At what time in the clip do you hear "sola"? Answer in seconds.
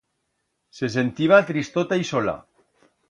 2.03-2.35